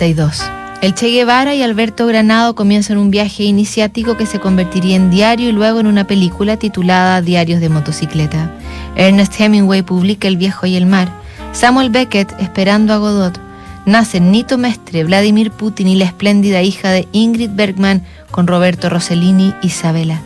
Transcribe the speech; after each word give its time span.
1942. 0.00 0.50
El 0.82 0.94
Che 0.94 1.10
Guevara 1.10 1.54
y 1.54 1.62
Alberto 1.62 2.06
Granado 2.06 2.54
comienzan 2.54 2.96
un 2.96 3.10
viaje 3.10 3.44
iniciático 3.44 4.16
que 4.16 4.24
se 4.24 4.40
convertiría 4.40 4.96
en 4.96 5.10
diario 5.10 5.50
y 5.50 5.52
luego 5.52 5.78
en 5.80 5.86
una 5.86 6.06
película 6.06 6.56
titulada 6.56 7.20
Diarios 7.20 7.60
de 7.60 7.68
motocicleta. 7.68 8.50
Ernest 8.96 9.38
Hemingway 9.38 9.82
publica 9.82 10.26
El 10.26 10.38
viejo 10.38 10.66
y 10.66 10.76
el 10.76 10.86
mar. 10.86 11.10
Samuel 11.52 11.90
Beckett, 11.90 12.32
esperando 12.40 12.94
a 12.94 12.96
Godot. 12.96 13.38
Nacen 13.84 14.30
Nito 14.30 14.56
Mestre, 14.56 15.04
Vladimir 15.04 15.50
Putin 15.50 15.88
y 15.88 15.96
la 15.96 16.06
espléndida 16.06 16.62
hija 16.62 16.90
de 16.90 17.06
Ingrid 17.12 17.50
Bergman 17.52 18.02
con 18.30 18.46
Roberto 18.46 18.88
Rossellini, 18.88 19.54
Isabela. 19.62 20.22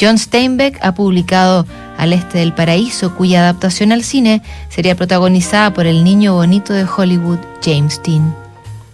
John 0.00 0.16
Steinbeck 0.16 0.78
ha 0.82 0.94
publicado 0.94 1.66
Al 1.98 2.14
Este 2.14 2.38
del 2.38 2.54
Paraíso, 2.54 3.14
cuya 3.14 3.40
adaptación 3.40 3.92
al 3.92 4.02
cine 4.02 4.40
sería 4.70 4.94
protagonizada 4.94 5.74
por 5.74 5.86
el 5.86 6.04
niño 6.04 6.34
bonito 6.34 6.72
de 6.72 6.86
Hollywood, 6.86 7.38
James 7.62 8.00
Dean. 8.02 8.39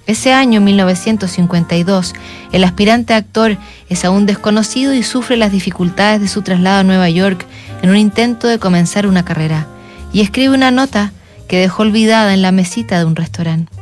Ese 0.06 0.32
año, 0.32 0.60
1952, 0.60 2.14
el 2.52 2.62
aspirante 2.62 3.12
actor 3.12 3.58
es 3.88 4.04
aún 4.04 4.24
desconocido 4.24 4.94
y 4.94 5.02
sufre 5.02 5.36
las 5.36 5.50
dificultades 5.50 6.20
de 6.20 6.28
su 6.28 6.42
traslado 6.42 6.78
a 6.78 6.84
Nueva 6.84 7.10
York 7.10 7.44
en 7.82 7.90
un 7.90 7.96
intento 7.96 8.46
de 8.46 8.60
comenzar 8.60 9.08
una 9.08 9.24
carrera, 9.24 9.66
y 10.12 10.20
escribe 10.20 10.54
una 10.54 10.70
nota 10.70 11.12
que 11.48 11.58
dejó 11.58 11.82
olvidada 11.82 12.34
en 12.34 12.42
la 12.42 12.52
mesita 12.52 12.98
de 12.98 13.04
un 13.04 13.16
restaurante. 13.16 13.72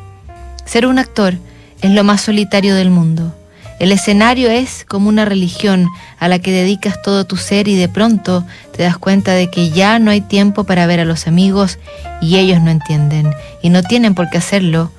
Ser 0.65 0.87
un 0.87 0.99
actor 0.99 1.35
es 1.83 1.91
lo 1.91 2.05
más 2.05 2.23
solitario 2.23 2.75
del 2.75 2.89
mundo. 2.89 3.37
El 3.79 3.93
escenario 3.93 4.51
es 4.51 4.87
como 4.89 5.11
una 5.11 5.27
religión 5.27 5.89
a 6.19 6.29
la 6.29 6.39
que 6.39 6.53
dedicas 6.53 7.03
todo 7.03 7.27
tu 7.27 7.37
ser 7.37 7.69
y 7.69 7.77
de 7.77 7.89
pronto 7.89 8.47
te 8.75 8.85
das 8.85 8.97
cuenta 8.97 9.33
de 9.33 9.51
que 9.51 9.71
ya 9.71 9.99
no 9.99 10.11
hay 10.11 10.23
tiempo 10.23 10.65
para 10.65 10.87
ver 10.87 11.01
a 11.01 11.05
los 11.05 11.27
amigos 11.27 11.79
y 12.23 12.37
ellos 12.37 12.63
no 12.63 12.71
entienden 12.71 13.35
y 13.63 13.69
no 13.69 13.83
tienen 13.83 14.15
por 14.15 14.31
qué 14.31 14.39
hacerlo 14.39 14.91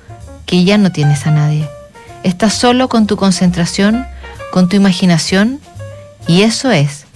que 0.46 0.64
ya 0.64 0.78
no 0.78 0.92
tienes 0.92 1.26
a 1.26 1.30
nadie. 1.30 1.68
Estás 2.22 2.54
solo 2.54 2.88
con 2.88 3.06
tu 3.06 3.16
concentración, 3.16 4.06
con 4.50 4.68
tu 4.68 4.76
imaginación, 4.76 5.60
y 6.26 6.42
eso 6.42 6.70
es 6.70 7.06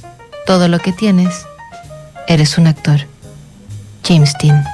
todo 0.46 0.68
lo 0.68 0.78
que 0.78 0.92
tienes. 0.92 1.46
Eres 2.28 2.58
un 2.58 2.66
actor. 2.66 3.06
James 4.04 4.34
Dean. 4.42 4.64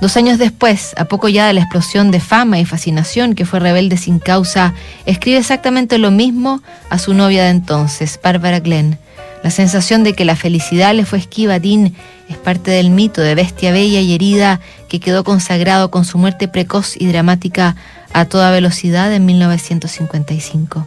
Dos 0.00 0.16
años 0.16 0.38
después, 0.38 0.94
a 0.96 1.06
poco 1.06 1.28
ya 1.28 1.46
de 1.46 1.52
la 1.52 1.60
explosión 1.60 2.10
de 2.10 2.20
fama 2.20 2.60
y 2.60 2.64
fascinación 2.64 3.34
que 3.34 3.44
fue 3.44 3.58
rebelde 3.58 3.96
sin 3.96 4.20
causa, 4.20 4.72
escribe 5.06 5.38
exactamente 5.38 5.98
lo 5.98 6.10
mismo 6.10 6.62
a 6.88 6.98
su 6.98 7.14
novia 7.14 7.44
de 7.44 7.50
entonces, 7.50 8.18
Barbara 8.22 8.60
Glenn. 8.60 8.98
La 9.42 9.50
sensación 9.50 10.04
de 10.04 10.14
que 10.14 10.24
la 10.24 10.36
felicidad 10.36 10.94
le 10.94 11.04
fue 11.04 11.18
esquiva 11.18 11.54
a 11.54 11.58
Dean 11.58 11.94
es 12.28 12.36
parte 12.36 12.70
del 12.70 12.90
mito 12.90 13.20
de 13.20 13.34
bestia 13.34 13.72
bella 13.72 14.00
y 14.00 14.14
herida 14.14 14.60
que 14.88 15.00
quedó 15.00 15.24
consagrado 15.24 15.90
con 15.90 16.04
su 16.04 16.18
muerte 16.18 16.48
precoz 16.48 16.96
y 16.96 17.06
dramática 17.06 17.76
a 18.12 18.24
toda 18.26 18.50
velocidad 18.50 19.12
en 19.12 19.26
1955. 19.26 20.86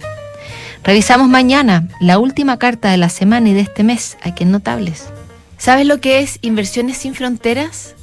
Revisamos 0.83 1.29
mañana 1.29 1.87
la 1.99 2.17
última 2.17 2.57
carta 2.57 2.89
de 2.91 2.97
la 2.97 3.09
semana 3.09 3.49
y 3.49 3.53
de 3.53 3.61
este 3.61 3.83
mes 3.83 4.17
aquí 4.23 4.43
en 4.43 4.51
Notables. 4.51 5.09
¿Sabes 5.57 5.85
lo 5.85 5.99
que 5.99 6.19
es 6.21 6.39
Inversiones 6.41 6.97
sin 6.97 7.13
Fronteras? 7.13 7.95